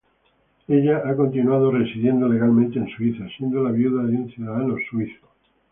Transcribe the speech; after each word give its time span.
Ella 0.67 1.03
ha 1.05 1.15
continuado 1.15 1.69
residiendo 1.69 2.27
legalmente 2.27 2.79
en 2.79 2.87
Suiza, 2.89 3.23
siendo 3.37 3.61
la 3.63 3.69
viuda 3.69 4.01
de 4.05 4.15
un 4.15 4.31
ciudadano 4.31 4.75
suizo. 4.89 5.27